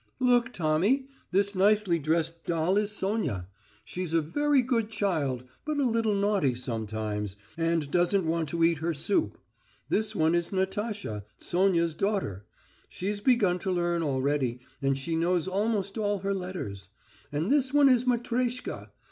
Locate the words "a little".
5.77-6.15